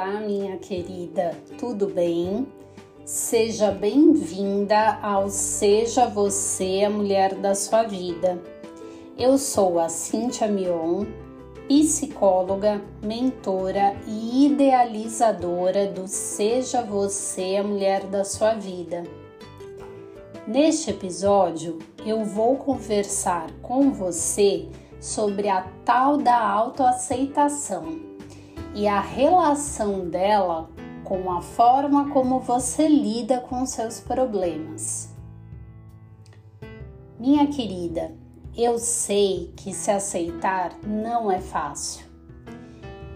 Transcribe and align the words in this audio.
Olá, 0.00 0.20
minha 0.20 0.56
querida, 0.58 1.36
tudo 1.58 1.88
bem? 1.88 2.46
Seja 3.04 3.72
bem-vinda 3.72 4.96
ao 5.02 5.28
Seja 5.28 6.06
Você 6.06 6.84
a 6.86 6.88
Mulher 6.88 7.34
da 7.34 7.52
Sua 7.52 7.82
Vida. 7.82 8.40
Eu 9.18 9.36
sou 9.36 9.80
a 9.80 9.88
Cíntia 9.88 10.46
Mion, 10.46 11.04
psicóloga, 11.66 12.80
mentora 13.02 13.96
e 14.06 14.46
idealizadora 14.46 15.88
do 15.88 16.06
Seja 16.06 16.80
Você 16.80 17.56
a 17.56 17.64
Mulher 17.64 18.04
da 18.04 18.22
Sua 18.22 18.54
Vida. 18.54 19.02
Neste 20.46 20.90
episódio, 20.90 21.76
eu 22.06 22.24
vou 22.24 22.56
conversar 22.56 23.50
com 23.62 23.90
você 23.90 24.68
sobre 25.00 25.48
a 25.48 25.62
tal 25.84 26.18
da 26.18 26.38
autoaceitação 26.38 28.07
e 28.78 28.86
a 28.86 29.00
relação 29.00 30.08
dela 30.08 30.70
com 31.02 31.32
a 31.32 31.42
forma 31.42 32.10
como 32.10 32.38
você 32.38 32.86
lida 32.86 33.40
com 33.40 33.66
seus 33.66 33.98
problemas. 33.98 35.08
Minha 37.18 37.48
querida, 37.48 38.14
eu 38.56 38.78
sei 38.78 39.52
que 39.56 39.74
se 39.74 39.90
aceitar 39.90 40.78
não 40.86 41.28
é 41.28 41.40
fácil. 41.40 42.06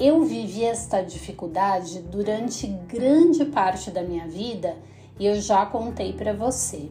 Eu 0.00 0.24
vivi 0.24 0.64
esta 0.64 1.00
dificuldade 1.00 2.00
durante 2.00 2.66
grande 2.66 3.44
parte 3.44 3.88
da 3.88 4.02
minha 4.02 4.26
vida 4.26 4.76
e 5.16 5.24
eu 5.24 5.40
já 5.40 5.64
contei 5.64 6.12
para 6.12 6.32
você. 6.32 6.90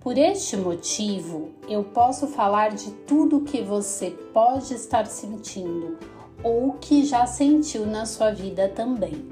Por 0.00 0.18
este 0.18 0.54
motivo, 0.54 1.52
eu 1.66 1.82
posso 1.82 2.26
falar 2.26 2.72
de 2.72 2.90
tudo 3.06 3.40
que 3.40 3.62
você 3.62 4.10
pode 4.10 4.74
estar 4.74 5.06
sentindo 5.06 5.96
ou 6.42 6.72
que 6.74 7.04
já 7.04 7.26
sentiu 7.26 7.86
na 7.86 8.06
sua 8.06 8.30
vida 8.30 8.68
também. 8.68 9.26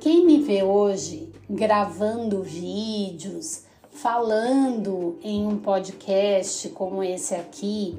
Quem 0.00 0.24
me 0.24 0.40
vê 0.40 0.62
hoje 0.62 1.32
gravando 1.48 2.42
vídeos, 2.42 3.64
falando 3.90 5.16
em 5.22 5.46
um 5.46 5.56
podcast 5.56 6.68
como 6.70 7.02
esse 7.02 7.34
aqui, 7.34 7.98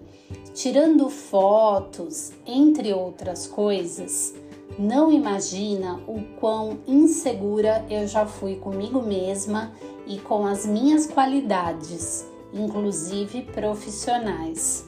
tirando 0.53 1.09
fotos, 1.09 2.31
entre 2.45 2.93
outras 2.93 3.47
coisas, 3.47 4.33
não 4.77 5.11
imagina 5.11 5.99
o 6.07 6.21
quão 6.39 6.79
insegura 6.87 7.83
eu 7.89 8.07
já 8.07 8.25
fui 8.25 8.55
comigo 8.55 9.01
mesma 9.01 9.71
e 10.05 10.19
com 10.19 10.45
as 10.45 10.65
minhas 10.65 11.07
qualidades, 11.07 12.25
inclusive 12.53 13.41
profissionais. 13.41 14.87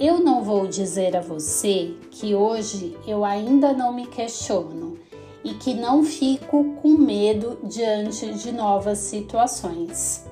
Eu 0.00 0.20
não 0.20 0.44
vou 0.44 0.68
dizer 0.68 1.16
a 1.16 1.20
você 1.20 1.96
que 2.12 2.32
hoje 2.32 2.96
eu 3.04 3.24
ainda 3.24 3.72
não 3.72 3.92
me 3.92 4.06
questiono 4.06 4.96
e 5.42 5.54
que 5.54 5.74
não 5.74 6.04
fico 6.04 6.76
com 6.76 6.90
medo 6.90 7.58
diante 7.64 8.32
de 8.32 8.52
novas 8.52 8.98
situações. 8.98 10.24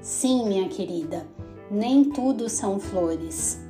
Sim, 0.00 0.48
minha 0.48 0.68
querida, 0.68 1.28
nem 1.70 2.10
tudo 2.10 2.48
são 2.48 2.80
flores. 2.80 3.60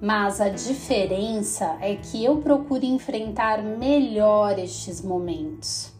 Mas 0.00 0.40
a 0.40 0.48
diferença 0.48 1.76
é 1.80 1.96
que 1.96 2.24
eu 2.24 2.36
procuro 2.36 2.84
enfrentar 2.84 3.64
melhor 3.64 4.60
estes 4.60 5.02
momentos. 5.02 5.92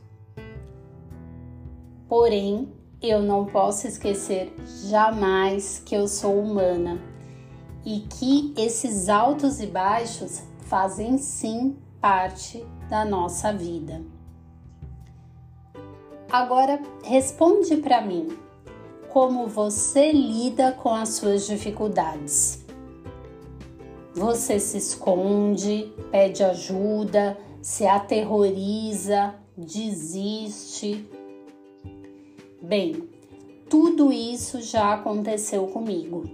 Porém, 2.08 2.69
eu 3.03 3.23
não 3.23 3.45
posso 3.45 3.89
esquecer 3.89 4.55
jamais 4.89 5.83
que 5.84 5.97
eu 5.97 6.06
sou 6.06 6.39
humana 6.39 7.16
e 7.86 8.01
que 8.01 8.52
esses 8.57 9.08
altos 9.08 9.61
e 9.61 9.67
baixos 9.67 10.42
fazem 10.63 11.17
sim 11.17 11.77
parte 12.01 12.63
da 12.91 13.05
nossa 13.05 13.52
vida. 13.52 14.02
Agora 16.30 16.83
responde 17.02 17.77
para 17.77 18.02
mim 18.02 18.36
como 19.08 19.47
você 19.47 20.13
lida 20.13 20.73
com 20.73 20.91
as 20.91 21.11
suas 21.11 21.47
dificuldades. 21.47 22.64
Você 24.14 24.58
se 24.58 24.77
esconde, 24.77 25.92
pede 26.11 26.42
ajuda, 26.42 27.39
se 27.63 27.86
aterroriza, 27.86 29.35
desiste, 29.57 31.08
Bem, 32.67 33.08
tudo 33.70 34.13
isso 34.13 34.61
já 34.61 34.95
aconteceu 34.95 35.68
comigo. 35.68 36.24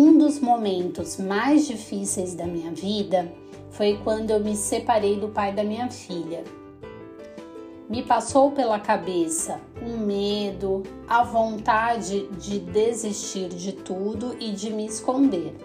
Um 0.00 0.16
dos 0.16 0.38
momentos 0.38 1.16
mais 1.16 1.66
difíceis 1.66 2.32
da 2.32 2.46
minha 2.46 2.70
vida 2.70 3.32
foi 3.68 3.98
quando 4.04 4.30
eu 4.30 4.38
me 4.38 4.54
separei 4.54 5.18
do 5.18 5.30
pai 5.30 5.52
da 5.52 5.64
minha 5.64 5.90
filha. 5.90 6.44
Me 7.90 8.04
passou 8.04 8.52
pela 8.52 8.78
cabeça 8.78 9.60
um 9.82 9.98
medo, 9.98 10.84
a 11.08 11.24
vontade 11.24 12.28
de 12.38 12.60
desistir 12.60 13.48
de 13.48 13.72
tudo 13.72 14.36
e 14.38 14.52
de 14.52 14.70
me 14.70 14.86
esconder. 14.86 15.56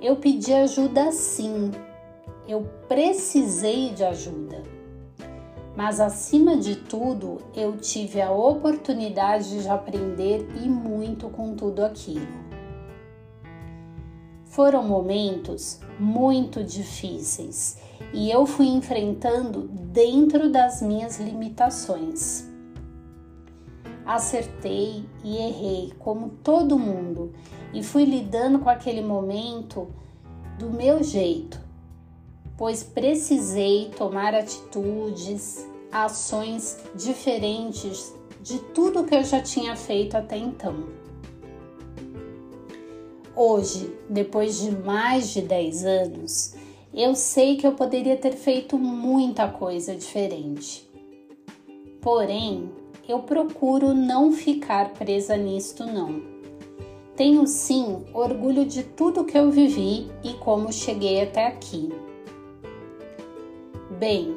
Eu 0.00 0.14
pedi 0.14 0.52
ajuda 0.52 1.10
sim, 1.10 1.72
eu 2.46 2.64
precisei 2.86 3.90
de 3.90 4.04
ajuda 4.04 4.62
mas 5.76 6.00
acima 6.00 6.56
de 6.56 6.76
tudo 6.76 7.38
eu 7.54 7.76
tive 7.78 8.20
a 8.20 8.30
oportunidade 8.30 9.62
de 9.62 9.68
aprender 9.68 10.46
e 10.62 10.68
muito 10.68 11.28
com 11.30 11.54
tudo 11.54 11.84
aquilo. 11.84 12.51
Foram 14.52 14.82
momentos 14.82 15.80
muito 15.98 16.62
difíceis 16.62 17.78
e 18.12 18.30
eu 18.30 18.44
fui 18.44 18.66
enfrentando 18.66 19.62
dentro 19.66 20.50
das 20.50 20.82
minhas 20.82 21.18
limitações. 21.18 22.46
Acertei 24.04 25.06
e 25.24 25.38
errei 25.38 25.94
como 25.98 26.28
todo 26.44 26.78
mundo 26.78 27.32
e 27.72 27.82
fui 27.82 28.04
lidando 28.04 28.58
com 28.58 28.68
aquele 28.68 29.00
momento 29.00 29.88
do 30.58 30.68
meu 30.68 31.02
jeito, 31.02 31.58
pois 32.54 32.82
precisei 32.82 33.90
tomar 33.96 34.34
atitudes, 34.34 35.66
ações 35.90 36.76
diferentes 36.94 38.14
de 38.42 38.58
tudo 38.58 39.04
que 39.04 39.14
eu 39.14 39.24
já 39.24 39.40
tinha 39.40 39.74
feito 39.74 40.14
até 40.14 40.36
então. 40.36 41.01
Hoje, 43.34 43.90
depois 44.10 44.60
de 44.60 44.70
mais 44.70 45.30
de 45.30 45.40
10 45.40 45.84
anos, 45.86 46.54
eu 46.92 47.14
sei 47.14 47.56
que 47.56 47.66
eu 47.66 47.72
poderia 47.72 48.16
ter 48.16 48.32
feito 48.32 48.78
muita 48.78 49.48
coisa 49.48 49.96
diferente. 49.96 50.86
Porém, 52.02 52.70
eu 53.08 53.20
procuro 53.20 53.94
não 53.94 54.32
ficar 54.32 54.92
presa 54.92 55.34
nisto 55.34 55.86
não. 55.86 56.20
Tenho 57.16 57.46
sim 57.46 58.04
orgulho 58.12 58.66
de 58.66 58.82
tudo 58.82 59.24
que 59.24 59.38
eu 59.38 59.50
vivi 59.50 60.10
e 60.22 60.34
como 60.34 60.70
cheguei 60.70 61.22
até 61.22 61.46
aqui. 61.46 61.90
Bem, 63.98 64.36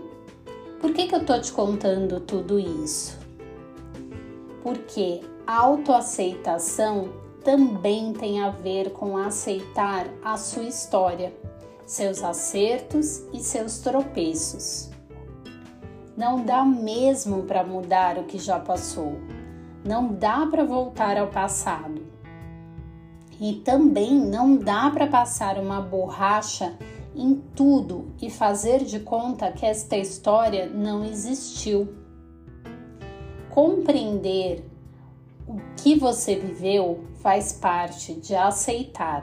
por 0.80 0.94
que, 0.94 1.08
que 1.08 1.16
eu 1.16 1.26
tô 1.26 1.38
te 1.40 1.52
contando 1.52 2.22
tudo 2.22 2.58
isso? 2.58 3.18
Porque 4.64 5.20
autoaceitação 5.46 7.25
também 7.46 8.12
tem 8.12 8.42
a 8.42 8.50
ver 8.50 8.92
com 8.92 9.16
aceitar 9.18 10.08
a 10.24 10.36
sua 10.36 10.64
história, 10.64 11.32
seus 11.86 12.24
acertos 12.24 13.24
e 13.32 13.40
seus 13.40 13.78
tropeços. 13.78 14.90
Não 16.18 16.44
dá 16.44 16.66
mesmo 16.66 17.44
para 17.44 17.64
mudar 17.64 18.18
o 18.18 18.24
que 18.24 18.40
já 18.40 18.60
passou. 18.60 19.20
Não 19.86 20.12
dá 20.12 20.48
para 20.48 20.66
voltar 20.66 21.20
ao 21.20 21.28
passado. 21.28 22.02
E 23.40 23.54
também 23.64 24.16
não 24.16 24.58
dá 24.58 24.90
para 24.90 25.06
passar 25.06 25.60
uma 25.60 25.80
borracha 25.80 26.76
em 27.16 27.36
tudo 27.56 28.12
e 28.20 28.30
fazer 28.32 28.84
de 28.84 29.00
conta 29.02 29.52
que 29.52 29.68
esta 29.68 29.96
história 29.96 30.68
não 30.68 31.06
existiu. 31.06 31.94
Compreender 33.52 34.66
o 35.48 35.58
que 35.78 35.96
você 35.96 36.36
viveu 36.36 37.04
faz 37.22 37.54
parte 37.54 38.14
de 38.14 38.36
aceitar. 38.36 39.22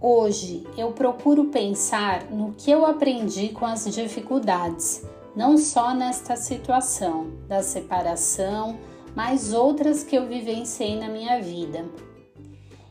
Hoje 0.00 0.66
eu 0.76 0.92
procuro 0.92 1.44
pensar 1.46 2.30
no 2.30 2.52
que 2.54 2.70
eu 2.70 2.84
aprendi 2.84 3.50
com 3.50 3.64
as 3.64 3.84
dificuldades, 3.84 5.04
não 5.36 5.56
só 5.56 5.94
nesta 5.94 6.36
situação 6.36 7.30
da 7.46 7.62
separação, 7.62 8.78
mas 9.14 9.52
outras 9.52 10.02
que 10.02 10.16
eu 10.16 10.26
vivenciei 10.26 10.98
na 10.98 11.08
minha 11.08 11.40
vida. 11.40 11.84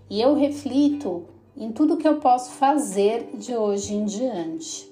E 0.09 0.21
eu 0.21 0.35
reflito 0.35 1.25
em 1.57 1.71
tudo 1.71 1.97
que 1.97 2.07
eu 2.07 2.17
posso 2.17 2.51
fazer 2.51 3.31
de 3.35 3.55
hoje 3.55 3.93
em 3.93 4.05
diante. 4.05 4.89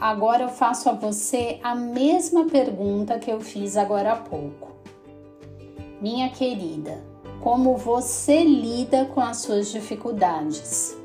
Agora 0.00 0.44
eu 0.44 0.48
faço 0.48 0.88
a 0.88 0.92
você 0.92 1.58
a 1.60 1.74
mesma 1.74 2.46
pergunta 2.46 3.18
que 3.18 3.30
eu 3.30 3.40
fiz 3.40 3.76
agora 3.76 4.12
há 4.12 4.16
pouco. 4.16 4.68
Minha 6.00 6.28
querida, 6.28 7.02
como 7.40 7.76
você 7.76 8.44
lida 8.44 9.06
com 9.06 9.20
as 9.20 9.38
suas 9.38 9.72
dificuldades. 9.72 10.96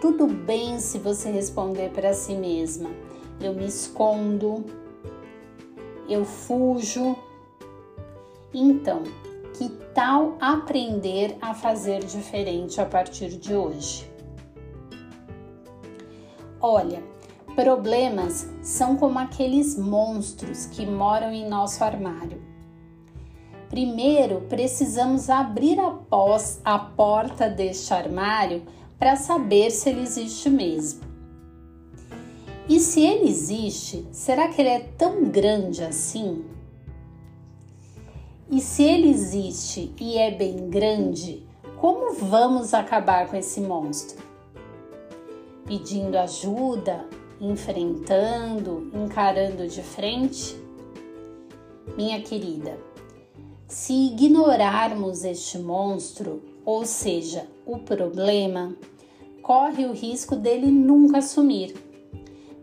Tudo 0.00 0.26
bem 0.26 0.80
se 0.80 0.98
você 0.98 1.30
responder 1.30 1.90
para 1.90 2.12
si 2.12 2.34
mesma: 2.34 2.90
eu 3.40 3.54
me 3.54 3.66
escondo, 3.66 4.64
eu 6.08 6.24
fujo. 6.24 7.16
Então, 8.52 9.04
que 9.56 9.68
tal 9.94 10.36
aprender 10.40 11.36
a 11.40 11.54
fazer 11.54 12.04
diferente 12.04 12.80
a 12.80 12.84
partir 12.84 13.28
de 13.28 13.54
hoje? 13.54 14.10
Olha, 16.60 17.13
problemas 17.54 18.48
são 18.62 18.96
como 18.96 19.18
aqueles 19.18 19.78
monstros 19.78 20.66
que 20.66 20.84
moram 20.84 21.32
em 21.32 21.48
nosso 21.48 21.82
armário. 21.82 22.42
Primeiro, 23.68 24.42
precisamos 24.42 25.30
abrir 25.30 25.78
a, 25.80 25.96
a 26.64 26.78
porta 26.78 27.48
deste 27.48 27.92
armário 27.92 28.62
para 28.98 29.16
saber 29.16 29.70
se 29.70 29.88
ele 29.88 30.02
existe 30.02 30.48
mesmo. 30.48 31.00
E 32.68 32.80
se 32.80 33.00
ele 33.04 33.28
existe, 33.28 34.06
será 34.10 34.48
que 34.48 34.60
ele 34.60 34.70
é 34.70 34.80
tão 34.80 35.24
grande 35.24 35.82
assim? 35.82 36.44
E 38.50 38.60
se 38.60 38.82
ele 38.82 39.08
existe 39.08 39.92
e 40.00 40.16
é 40.16 40.30
bem 40.30 40.70
grande, 40.70 41.46
como 41.78 42.14
vamos 42.14 42.72
acabar 42.72 43.28
com 43.28 43.36
esse 43.36 43.60
monstro? 43.60 44.22
Pedindo 45.66 46.16
ajuda, 46.16 47.06
enfrentando, 47.40 48.90
encarando 48.94 49.66
de 49.66 49.82
frente? 49.82 50.56
Minha 51.96 52.20
querida, 52.22 52.78
se 53.66 53.92
ignorarmos 53.92 55.24
este 55.24 55.58
monstro, 55.58 56.42
ou 56.64 56.84
seja, 56.86 57.46
o 57.66 57.78
problema, 57.78 58.74
corre 59.42 59.84
o 59.84 59.92
risco 59.92 60.36
dele 60.36 60.70
nunca 60.70 61.20
sumir. 61.20 61.74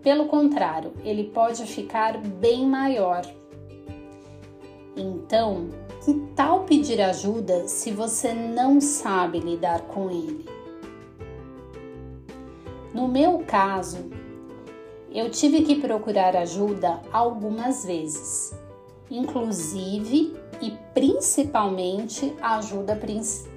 Pelo 0.02 0.26
contrário, 0.26 0.94
ele 1.04 1.26
pode 1.26 1.66
ficar 1.66 2.18
bem 2.18 2.66
maior. 2.66 3.22
Então, 4.98 5.70
que 6.04 6.14
tal 6.36 6.64
pedir 6.64 7.00
ajuda 7.00 7.68
se 7.68 7.92
você 7.92 8.34
não 8.34 8.82
sabe 8.82 9.40
lidar 9.40 9.82
com 9.82 10.10
ele? 10.10 10.46
No 12.94 13.08
meu 13.08 13.40
caso, 13.40 14.10
eu 15.14 15.30
tive 15.30 15.64
que 15.64 15.76
procurar 15.76 16.36
ajuda 16.38 17.02
algumas 17.12 17.84
vezes, 17.86 18.54
inclusive 19.10 20.34
e 20.62 20.72
principalmente 20.94 22.34
ajuda, 22.42 22.98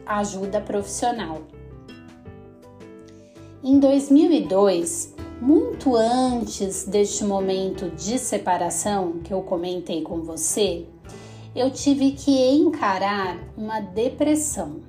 ajuda 0.04 0.60
profissional. 0.60 1.42
Em 3.62 3.78
2002, 3.78 5.14
muito 5.40 5.94
antes 5.94 6.84
deste 6.84 7.24
momento 7.24 7.88
de 7.90 8.18
separação 8.18 9.20
que 9.22 9.32
eu 9.32 9.42
comentei 9.42 10.02
com 10.02 10.22
você, 10.22 10.86
eu 11.54 11.70
tive 11.70 12.12
que 12.12 12.32
encarar 12.50 13.38
uma 13.56 13.78
depressão. 13.80 14.80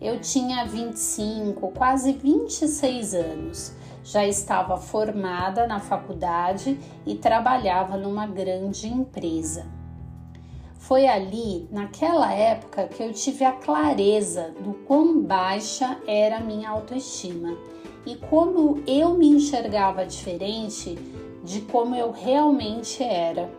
Eu 0.00 0.18
tinha 0.18 0.64
25, 0.64 1.68
quase 1.68 2.12
26 2.12 3.14
anos, 3.14 3.72
já 4.02 4.26
estava 4.26 4.76
formada 4.76 5.66
na 5.66 5.80
faculdade 5.80 6.78
e 7.06 7.14
trabalhava 7.14 7.96
numa 7.96 8.26
grande 8.26 8.88
empresa. 8.88 9.66
Foi 10.78 11.06
ali, 11.06 11.68
naquela 11.70 12.32
época, 12.32 12.88
que 12.88 13.02
eu 13.02 13.12
tive 13.12 13.44
a 13.44 13.52
clareza 13.52 14.52
do 14.60 14.74
quão 14.86 15.20
baixa 15.22 15.98
era 16.06 16.38
a 16.38 16.40
minha 16.40 16.70
autoestima 16.70 17.56
e 18.06 18.16
como 18.16 18.82
eu 18.86 19.14
me 19.14 19.28
enxergava 19.28 20.06
diferente 20.06 20.96
de 21.44 21.60
como 21.62 21.94
eu 21.94 22.10
realmente 22.10 23.02
era. 23.02 23.50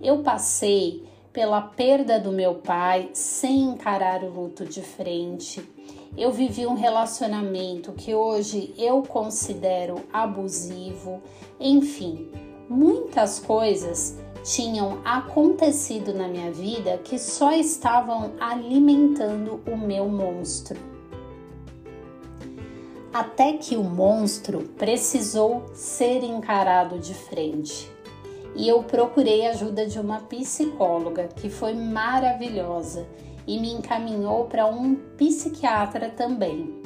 Eu 0.00 0.22
passei 0.22 1.04
pela 1.32 1.60
perda 1.60 2.18
do 2.18 2.32
meu 2.32 2.54
pai 2.54 3.10
sem 3.12 3.60
encarar 3.62 4.24
o 4.24 4.30
luto 4.30 4.64
de 4.64 4.80
frente. 4.80 5.62
Eu 6.16 6.32
vivi 6.32 6.66
um 6.66 6.74
relacionamento 6.74 7.92
que 7.92 8.14
hoje 8.14 8.74
eu 8.76 9.02
considero 9.02 10.02
abusivo. 10.12 11.22
Enfim, 11.58 12.28
muitas 12.68 13.38
coisas 13.38 14.18
tinham 14.42 14.98
acontecido 15.04 16.12
na 16.12 16.26
minha 16.26 16.50
vida 16.50 16.98
que 16.98 17.18
só 17.18 17.52
estavam 17.52 18.32
alimentando 18.40 19.60
o 19.66 19.76
meu 19.76 20.08
monstro. 20.08 20.78
Até 23.12 23.54
que 23.54 23.76
o 23.76 23.84
monstro 23.84 24.62
precisou 24.76 25.64
ser 25.74 26.24
encarado 26.24 26.98
de 26.98 27.14
frente. 27.14 27.90
E 28.56 28.68
eu 28.68 28.82
procurei 28.82 29.46
a 29.46 29.50
ajuda 29.50 29.86
de 29.86 29.98
uma 30.00 30.20
psicóloga 30.22 31.28
que 31.36 31.48
foi 31.48 31.72
maravilhosa 31.72 33.06
e 33.50 33.58
me 33.58 33.72
encaminhou 33.72 34.44
para 34.44 34.64
um 34.64 34.94
psiquiatra 35.16 36.08
também. 36.08 36.80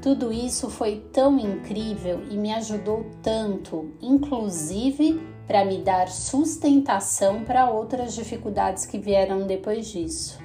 Tudo 0.00 0.32
isso 0.32 0.70
foi 0.70 1.04
tão 1.12 1.38
incrível 1.38 2.22
e 2.30 2.38
me 2.38 2.50
ajudou 2.54 3.04
tanto, 3.22 3.92
inclusive 4.00 5.20
para 5.46 5.62
me 5.62 5.82
dar 5.82 6.08
sustentação 6.08 7.44
para 7.44 7.68
outras 7.68 8.14
dificuldades 8.14 8.86
que 8.86 8.98
vieram 8.98 9.46
depois 9.46 9.88
disso. 9.88 10.38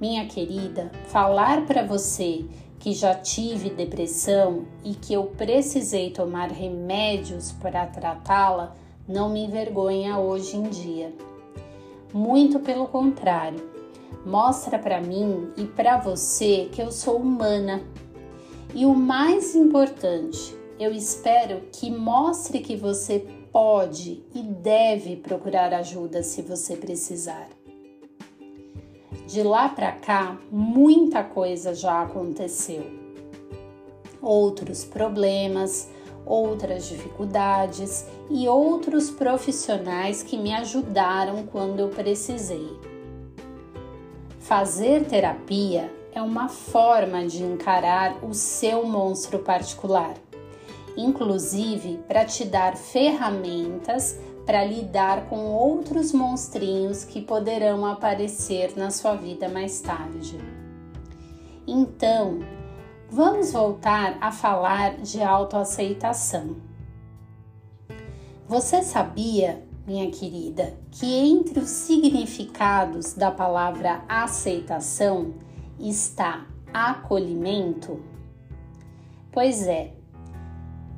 Minha 0.00 0.24
querida, 0.24 0.90
falar 1.08 1.66
para 1.66 1.84
você 1.84 2.46
que 2.78 2.94
já 2.94 3.14
tive 3.14 3.68
depressão 3.68 4.64
e 4.82 4.94
que 4.94 5.12
eu 5.12 5.24
precisei 5.24 6.12
tomar 6.12 6.50
remédios 6.50 7.52
para 7.52 7.84
tratá-la 7.86 8.74
não 9.06 9.28
me 9.28 9.44
envergonha 9.44 10.18
hoje 10.18 10.56
em 10.56 10.62
dia. 10.62 11.12
Muito 12.12 12.60
pelo 12.60 12.86
contrário, 12.86 13.60
mostra 14.24 14.78
para 14.78 15.00
mim 15.00 15.50
e 15.56 15.64
para 15.64 15.98
você 15.98 16.68
que 16.72 16.80
eu 16.80 16.90
sou 16.90 17.18
humana. 17.18 17.82
E 18.74 18.84
o 18.84 18.94
mais 18.94 19.54
importante, 19.54 20.56
eu 20.78 20.92
espero 20.92 21.62
que 21.72 21.90
mostre 21.90 22.60
que 22.60 22.76
você 22.76 23.26
pode 23.52 24.22
e 24.34 24.42
deve 24.42 25.16
procurar 25.16 25.72
ajuda 25.72 26.22
se 26.22 26.42
você 26.42 26.76
precisar. 26.76 27.48
De 29.26 29.42
lá 29.42 29.68
para 29.68 29.92
cá, 29.92 30.38
muita 30.52 31.24
coisa 31.24 31.74
já 31.74 32.02
aconteceu. 32.02 32.84
Outros 34.20 34.84
problemas, 34.84 35.88
outras 36.26 36.88
dificuldades 36.88 38.04
e 38.28 38.48
outros 38.48 39.10
profissionais 39.10 40.22
que 40.22 40.36
me 40.36 40.52
ajudaram 40.52 41.46
quando 41.46 41.80
eu 41.80 41.88
precisei. 41.88 42.68
Fazer 44.40 45.04
terapia 45.04 45.90
é 46.12 46.20
uma 46.20 46.48
forma 46.48 47.26
de 47.26 47.42
encarar 47.42 48.22
o 48.24 48.34
seu 48.34 48.84
monstro 48.84 49.38
particular 49.38 50.14
inclusive 50.96 51.98
para 52.08 52.24
te 52.24 52.44
dar 52.44 52.76
ferramentas 52.76 54.18
para 54.46 54.64
lidar 54.64 55.28
com 55.28 55.36
outros 55.52 56.12
monstrinhos 56.12 57.04
que 57.04 57.20
poderão 57.20 57.84
aparecer 57.84 58.76
na 58.76 58.90
sua 58.90 59.14
vida 59.14 59.48
mais 59.48 59.80
tarde. 59.80 60.38
Então, 61.66 62.38
vamos 63.10 63.52
voltar 63.52 64.18
a 64.20 64.32
falar 64.32 64.96
de 64.96 65.22
autoaceitação. 65.22 66.56
Você 68.48 68.82
sabia, 68.82 69.64
minha 69.86 70.10
querida, 70.10 70.74
que 70.90 71.06
entre 71.06 71.58
os 71.58 71.68
significados 71.68 73.14
da 73.14 73.30
palavra 73.30 74.02
aceitação 74.08 75.34
está 75.78 76.46
acolhimento? 76.72 78.00
Pois 79.32 79.66
é, 79.66 79.92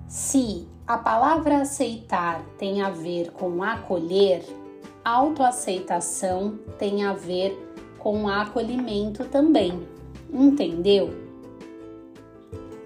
se 0.06 0.68
a 0.86 0.96
palavra 0.96 1.62
aceitar 1.62 2.42
tem 2.58 2.82
a 2.82 2.90
ver 2.90 3.30
com 3.32 3.62
acolher, 3.62 4.44
autoaceitação 5.04 6.58
tem 6.78 7.04
a 7.04 7.12
ver 7.12 7.56
com 7.98 8.28
acolhimento 8.28 9.24
também. 9.24 9.86
Entendeu? 10.30 11.27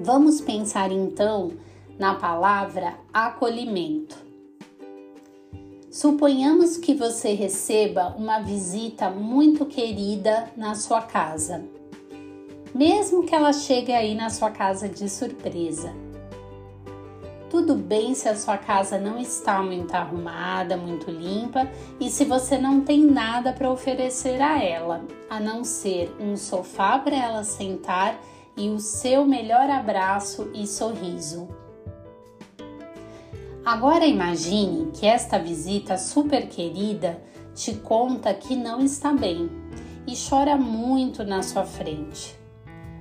Vamos 0.05 0.41
pensar 0.41 0.91
então 0.91 1.53
na 1.97 2.17
palavra 2.17 2.95
acolhimento. 3.15 4.17
Suponhamos 5.89 6.77
que 6.77 6.93
você 6.93 7.35
receba 7.35 8.13
uma 8.19 8.41
visita 8.41 9.09
muito 9.09 9.65
querida 9.65 10.51
na 10.57 10.75
sua 10.75 11.03
casa. 11.03 11.65
Mesmo 12.75 13.25
que 13.25 13.33
ela 13.33 13.53
chegue 13.53 13.93
aí 13.93 14.15
na 14.15 14.29
sua 14.29 14.51
casa 14.51 14.89
de 14.89 15.09
surpresa 15.09 15.95
tudo 17.53 17.75
bem 17.75 18.15
se 18.15 18.31
a 18.31 18.35
sua 18.35 18.57
casa 18.57 18.99
não 18.99 19.19
está 19.19 19.63
muito 19.63 19.93
arrumada, 19.95 20.75
muito 20.75 21.11
limpa 21.11 21.71
e 22.01 22.09
se 22.09 22.25
você 22.25 22.57
não 22.57 22.81
tem 22.81 23.05
nada 23.05 23.53
para 23.53 23.71
oferecer 23.71 24.41
a 24.41 24.59
ela, 24.59 25.05
a 25.29 25.39
não 25.39 25.63
ser 25.63 26.17
um 26.19 26.35
sofá 26.35 26.99
para 26.99 27.15
ela 27.15 27.45
sentar 27.45 28.19
e 28.57 28.69
o 28.71 28.79
seu 28.79 29.25
melhor 29.25 29.69
abraço 29.71 30.51
e 30.55 30.67
sorriso. 30.67 31.49
Agora 33.65 34.05
imagine 34.05 34.91
que 34.93 35.07
esta 35.07 35.39
visita 35.39 35.97
super 35.97 36.49
querida 36.49 37.23
te 37.55 37.75
conta 37.75 38.35
que 38.35 38.57
não 38.57 38.81
está 38.81 39.13
bem 39.13 39.51
e 40.07 40.15
chora 40.17 40.57
muito 40.57 41.23
na 41.25 41.43
sua 41.43 41.65
frente. 41.65 42.37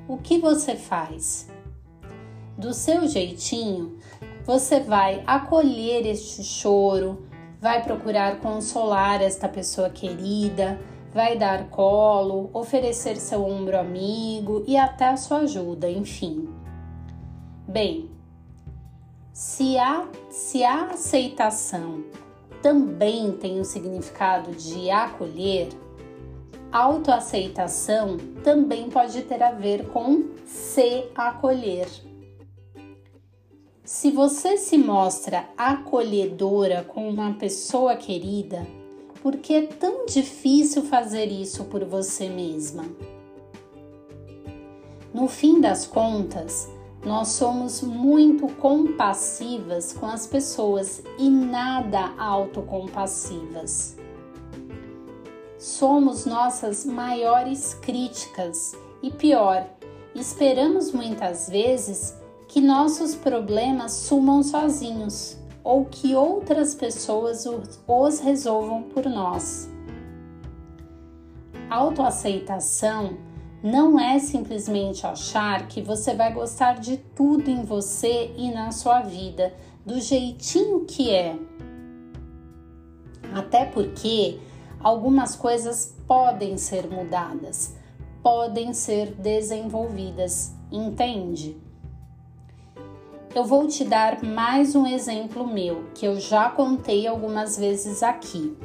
O 0.08 0.17
que 0.17 0.38
você 0.38 0.75
faz? 0.75 1.50
Do 2.58 2.74
seu 2.74 3.08
jeitinho, 3.08 3.98
você 4.46 4.79
vai 4.79 5.24
acolher 5.25 6.05
este 6.05 6.43
choro, 6.43 7.25
vai 7.60 7.84
procurar 7.84 8.39
consolar 8.39 9.22
esta 9.22 9.48
pessoa 9.48 9.89
querida, 9.89 10.79
vai 11.13 11.38
dar 11.38 11.70
colo, 11.70 12.50
oferecer 12.53 13.18
seu 13.18 13.44
ombro 13.44 13.77
amigo 13.77 14.63
e 14.65 14.77
até 14.77 15.10
a 15.10 15.18
sua 15.18 15.39
ajuda, 15.39 15.89
enfim. 15.89 16.50
Bem, 17.68 18.10
se 19.34 19.77
a, 19.77 20.08
se 20.30 20.63
a 20.63 20.86
aceitação 20.86 22.03
também 22.62 23.32
tem 23.34 23.60
o 23.60 23.65
significado 23.65 24.51
de 24.51 24.89
acolher, 24.89 25.70
autoaceitação 26.72 28.18
também 28.44 28.89
pode 28.89 29.22
ter 29.24 29.44
a 29.44 29.51
ver 29.51 29.88
com 29.88 30.30
se 30.46 31.06
acolher. 31.15 31.88
Se 33.84 34.12
você 34.12 34.56
se 34.56 34.77
mostra 34.77 35.50
acolhedora 35.58 36.84
com 36.84 37.10
uma 37.10 37.34
pessoa 37.34 37.96
querida, 37.96 38.65
por 39.22 39.38
que 39.38 39.54
é 39.54 39.68
tão 39.68 40.06
difícil 40.06 40.84
fazer 40.84 41.25
isso 41.25 41.66
por 41.66 41.86
você 41.86 42.28
mesma? 42.28 42.86
No 45.13 45.28
fim 45.28 45.62
das 45.62 45.86
contas, 45.86 46.68
nós 47.06 47.30
somos 47.30 47.82
muito 47.82 48.48
compassivas 48.56 49.94
com 49.94 50.08
as 50.08 50.25
pessoas 50.25 51.04
e 51.20 51.30
nada 51.30 52.13
autocompassivas. 52.18 53.96
Somos 55.58 56.25
nossas 56.25 56.86
maiores 56.86 57.75
críticas 57.75 58.75
e 59.04 59.12
pior, 59.12 59.68
esperamos 60.16 60.92
muitas 60.92 61.48
vezes 61.48 62.16
que 62.48 62.60
nossos 62.60 63.13
problemas 63.13 63.92
sumam 63.94 64.42
sozinhos 64.42 65.40
ou 65.63 65.86
que 65.86 66.15
outras 66.15 66.74
pessoas 66.75 67.46
os 67.88 68.20
resolvam 68.20 68.84
por 68.84 69.06
nós. 69.06 69.70
Autoaceitação 71.70 73.18
não 73.63 74.00
é 74.00 74.18
simplesmente 74.20 75.06
achar 75.06 75.68
que 75.68 75.82
você 75.82 76.15
vai 76.15 76.34
gostar 76.34 76.80
de 76.80 76.98
tudo 76.98 77.50
em 77.50 77.63
você 77.63 78.34
e 78.36 78.51
na 78.51 78.72
sua 78.72 79.01
vida, 79.01 79.53
do 79.86 80.00
jeitinho 80.00 80.86
que 80.86 81.12
é. 81.12 81.38
Até 83.34 83.65
porque 83.65 84.39
algumas 84.80 85.36
coisas 85.36 85.96
podem 86.08 86.58
ser 86.58 86.89
mudadas, 86.89 87.75
podem 88.22 88.74
ser 88.74 89.13
desenvolvidas, 89.13 90.53
entende? 90.72 91.58
Eu 93.33 93.45
vou 93.45 93.65
te 93.65 93.85
dar 93.85 94.21
mais 94.21 94.75
um 94.75 94.85
exemplo 94.85 95.47
meu 95.47 95.85
que 95.95 96.05
eu 96.05 96.19
já 96.19 96.50
contei 96.50 97.07
algumas 97.07 97.57
vezes 97.57 98.03
aqui. 98.03 98.57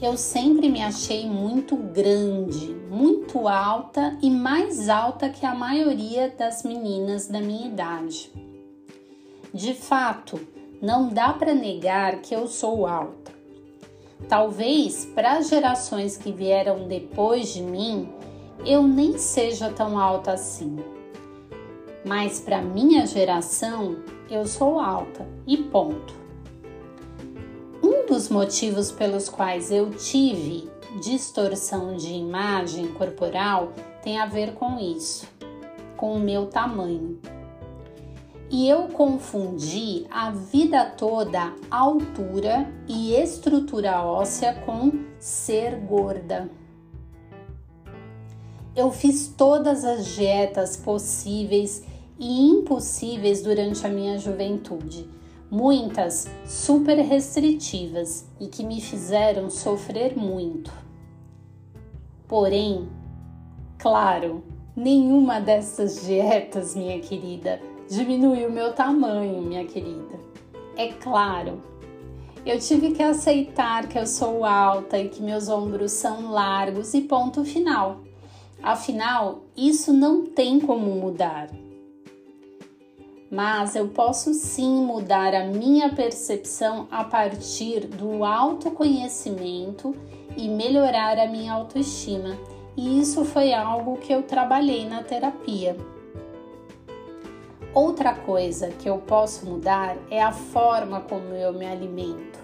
Eu 0.00 0.16
sempre 0.16 0.70
me 0.70 0.80
achei 0.80 1.28
muito 1.28 1.76
grande, 1.76 2.74
muito 2.90 3.46
alta 3.46 4.16
e 4.22 4.30
mais 4.30 4.88
alta 4.88 5.28
que 5.28 5.44
a 5.44 5.54
maioria 5.54 6.30
das 6.30 6.62
meninas 6.62 7.28
da 7.28 7.38
minha 7.38 7.66
idade. 7.66 8.32
De 9.52 9.74
fato, 9.74 10.40
não 10.80 11.10
dá 11.10 11.34
para 11.34 11.52
negar 11.52 12.22
que 12.22 12.34
eu 12.34 12.46
sou 12.46 12.86
alta. 12.86 13.30
Talvez 14.26 15.04
para 15.04 15.32
as 15.32 15.50
gerações 15.50 16.16
que 16.16 16.32
vieram 16.32 16.88
depois 16.88 17.52
de 17.52 17.60
mim, 17.60 18.08
eu 18.64 18.82
nem 18.82 19.18
seja 19.18 19.68
tão 19.68 19.98
alta 19.98 20.32
assim 20.32 20.78
mas 22.04 22.40
para 22.40 22.62
minha 22.62 23.06
geração 23.06 23.96
eu 24.30 24.46
sou 24.46 24.78
alta 24.78 25.26
e 25.46 25.56
ponto. 25.56 26.14
Um 27.82 28.06
dos 28.06 28.28
motivos 28.28 28.90
pelos 28.92 29.28
quais 29.28 29.70
eu 29.70 29.90
tive 29.90 30.68
distorção 31.00 31.96
de 31.96 32.12
imagem 32.12 32.88
corporal 32.92 33.72
tem 34.02 34.18
a 34.18 34.26
ver 34.26 34.54
com 34.54 34.78
isso, 34.78 35.26
com 35.96 36.14
o 36.14 36.20
meu 36.20 36.46
tamanho. 36.46 37.18
E 38.50 38.68
eu 38.68 38.88
confundi 38.88 40.06
a 40.10 40.30
vida 40.32 40.84
toda 40.84 41.54
altura 41.70 42.68
e 42.88 43.14
estrutura 43.14 44.02
óssea 44.02 44.54
com 44.66 45.04
ser 45.20 45.76
gorda. 45.76 46.50
Eu 48.74 48.90
fiz 48.90 49.28
todas 49.36 49.84
as 49.84 50.06
dietas 50.06 50.76
possíveis 50.76 51.84
e 52.20 52.50
impossíveis 52.50 53.42
durante 53.42 53.86
a 53.86 53.88
minha 53.88 54.18
juventude, 54.18 55.08
muitas 55.50 56.30
super 56.44 56.98
restritivas 56.98 58.28
e 58.38 58.46
que 58.46 58.62
me 58.62 58.78
fizeram 58.78 59.48
sofrer 59.48 60.14
muito. 60.16 60.70
Porém, 62.28 62.86
claro, 63.78 64.44
nenhuma 64.76 65.40
dessas 65.40 66.04
dietas, 66.06 66.76
minha 66.76 67.00
querida, 67.00 67.58
diminuiu 67.88 68.52
meu 68.52 68.74
tamanho, 68.74 69.40
minha 69.40 69.64
querida. 69.64 70.20
É 70.76 70.88
claro, 70.88 71.62
eu 72.44 72.58
tive 72.58 72.92
que 72.92 73.02
aceitar 73.02 73.88
que 73.88 73.98
eu 73.98 74.06
sou 74.06 74.44
alta 74.44 74.98
e 74.98 75.08
que 75.08 75.22
meus 75.22 75.48
ombros 75.48 75.92
são 75.92 76.30
largos 76.30 76.92
e 76.92 77.00
ponto 77.00 77.44
final. 77.46 78.02
Afinal, 78.62 79.40
isso 79.56 79.90
não 79.90 80.26
tem 80.26 80.60
como 80.60 80.90
mudar 80.90 81.48
mas 83.30 83.76
eu 83.76 83.86
posso 83.86 84.34
sim 84.34 84.84
mudar 84.84 85.34
a 85.34 85.44
minha 85.44 85.94
percepção 85.94 86.88
a 86.90 87.04
partir 87.04 87.86
do 87.86 88.24
autoconhecimento 88.24 89.94
e 90.36 90.48
melhorar 90.48 91.16
a 91.16 91.28
minha 91.28 91.52
autoestima. 91.52 92.36
E 92.76 93.00
isso 93.00 93.24
foi 93.24 93.52
algo 93.52 93.98
que 93.98 94.12
eu 94.12 94.22
trabalhei 94.22 94.88
na 94.88 95.02
terapia. 95.02 95.76
Outra 97.72 98.14
coisa 98.14 98.70
que 98.70 98.90
eu 98.90 98.98
posso 98.98 99.46
mudar 99.46 99.96
é 100.10 100.20
a 100.20 100.32
forma 100.32 101.00
como 101.02 101.32
eu 101.34 101.52
me 101.52 101.66
alimento. 101.66 102.40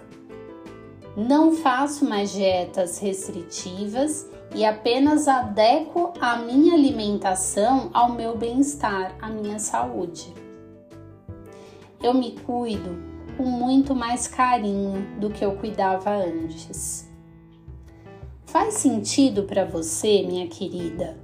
Não 1.17 1.53
faço 1.53 2.05
mais 2.05 2.31
dietas 2.31 2.99
restritivas 2.99 4.29
e 4.55 4.63
apenas 4.63 5.27
adequo 5.27 6.13
a 6.21 6.37
minha 6.37 6.75
alimentação 6.75 7.89
ao 7.93 8.13
meu 8.13 8.37
bem-estar, 8.37 9.15
à 9.19 9.27
minha 9.27 9.59
saúde 9.59 10.46
eu 12.07 12.13
me 12.13 12.31
cuido 12.31 12.97
com 13.35 13.43
muito 13.43 13.93
mais 13.93 14.27
carinho 14.27 15.05
do 15.19 15.29
que 15.29 15.43
eu 15.43 15.57
cuidava 15.57 16.09
antes. 16.09 17.05
Faz 18.45 18.75
sentido 18.75 19.43
para 19.43 19.65
você, 19.65 20.23
minha 20.23 20.47
querida? 20.47 21.17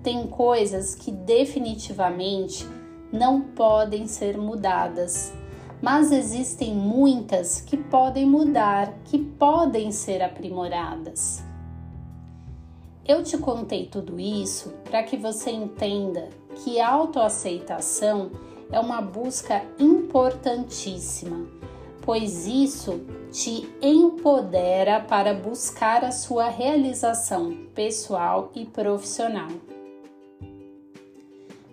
Tem 0.00 0.28
coisas 0.28 0.94
que 0.94 1.10
definitivamente 1.10 2.66
não 3.12 3.40
podem 3.40 4.06
ser 4.06 4.38
mudadas, 4.38 5.32
mas 5.82 6.12
existem 6.12 6.72
muitas 6.72 7.60
que 7.60 7.76
podem 7.76 8.24
mudar, 8.24 8.94
que 9.04 9.18
podem 9.18 9.90
ser 9.90 10.22
aprimoradas. 10.22 11.42
Eu 13.04 13.24
te 13.24 13.36
contei 13.36 13.86
tudo 13.86 14.20
isso 14.20 14.72
para 14.84 15.02
que 15.02 15.16
você 15.16 15.50
entenda 15.50 16.28
que 16.54 16.80
autoaceitação 16.80 18.30
é 18.72 18.80
uma 18.80 19.00
busca 19.00 19.62
importantíssima, 19.78 21.46
pois 22.00 22.46
isso 22.46 23.00
te 23.30 23.68
empodera 23.80 25.00
para 25.00 25.34
buscar 25.34 26.04
a 26.04 26.10
sua 26.10 26.48
realização 26.48 27.66
pessoal 27.74 28.50
e 28.54 28.64
profissional. 28.64 29.48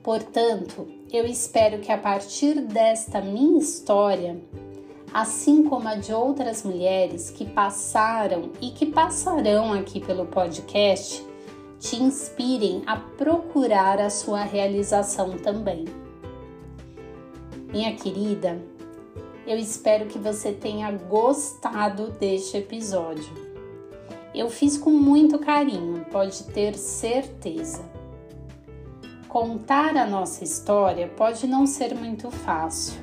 Portanto, 0.03 0.87
eu 1.11 1.25
espero 1.25 1.79
que 1.79 1.91
a 1.91 1.97
partir 1.97 2.61
desta 2.61 3.21
minha 3.21 3.59
história, 3.59 4.39
assim 5.13 5.63
como 5.63 5.87
a 5.87 5.95
de 5.95 6.13
outras 6.13 6.63
mulheres 6.63 7.29
que 7.29 7.45
passaram 7.45 8.51
e 8.61 8.71
que 8.71 8.85
passarão 8.85 9.73
aqui 9.73 9.99
pelo 9.99 10.25
podcast, 10.25 11.25
te 11.79 11.95
inspirem 11.95 12.83
a 12.85 12.97
procurar 12.97 13.99
a 13.99 14.09
sua 14.09 14.43
realização 14.43 15.37
também. 15.37 15.85
Minha 17.71 17.95
querida, 17.95 18.59
eu 19.45 19.55
espero 19.55 20.07
que 20.07 20.17
você 20.17 20.51
tenha 20.51 20.91
gostado 20.91 22.09
deste 22.09 22.57
episódio. 22.57 23.31
Eu 24.33 24.49
fiz 24.49 24.75
com 24.75 24.89
muito 24.89 25.37
carinho, 25.37 26.03
pode 26.05 26.45
ter 26.45 26.75
certeza. 26.75 27.83
Contar 29.27 29.95
a 29.95 30.07
nossa 30.07 30.43
história 30.43 31.07
pode 31.09 31.45
não 31.45 31.67
ser 31.67 31.93
muito 31.93 32.31
fácil, 32.31 32.99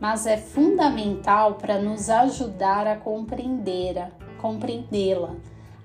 mas 0.00 0.26
é 0.26 0.36
fundamental 0.36 1.54
para 1.54 1.80
nos 1.80 2.10
ajudar 2.10 2.88
a 2.88 2.96
compreendê-la, 2.96 4.10
compreendê-la, 4.40 5.36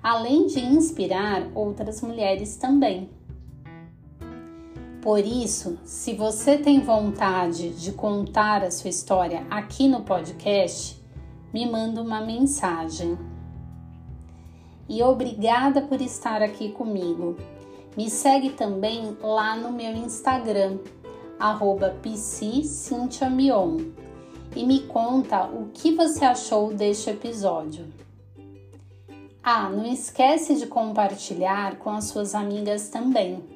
além 0.02 0.48
de 0.48 0.58
inspirar 0.58 1.46
outras 1.54 2.02
mulheres 2.02 2.56
também. 2.56 3.15
Por 5.06 5.24
isso, 5.24 5.78
se 5.84 6.14
você 6.14 6.58
tem 6.58 6.80
vontade 6.80 7.70
de 7.70 7.92
contar 7.92 8.64
a 8.64 8.72
sua 8.72 8.90
história 8.90 9.46
aqui 9.48 9.86
no 9.86 10.02
podcast, 10.02 11.00
me 11.54 11.64
manda 11.64 12.02
uma 12.02 12.20
mensagem. 12.20 13.16
E 14.88 15.00
obrigada 15.04 15.80
por 15.80 16.00
estar 16.00 16.42
aqui 16.42 16.72
comigo. 16.72 17.36
Me 17.96 18.10
segue 18.10 18.50
também 18.50 19.16
lá 19.22 19.54
no 19.54 19.70
meu 19.70 19.92
Instagram, 19.92 20.78
arroba 21.38 21.94
e 24.56 24.66
me 24.66 24.80
conta 24.88 25.44
o 25.44 25.68
que 25.72 25.94
você 25.94 26.24
achou 26.24 26.74
deste 26.74 27.10
episódio. 27.10 27.86
Ah, 29.40 29.68
não 29.70 29.86
esquece 29.86 30.56
de 30.56 30.66
compartilhar 30.66 31.76
com 31.76 31.90
as 31.90 32.06
suas 32.06 32.34
amigas 32.34 32.88
também. 32.88 33.55